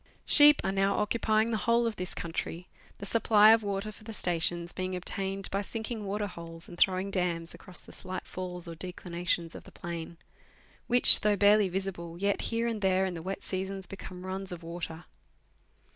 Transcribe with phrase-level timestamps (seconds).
[0.25, 2.67] Sheep are now occupying the whole of this country,
[2.97, 7.53] the supply of water for the stations being obtained by sinking waterholes and throwing dams
[7.53, 10.17] across the slight falls or declinations of the plain,
[10.87, 14.63] which, though barely visible, yet here and there in the wet seasons become runs of
[14.63, 15.05] water.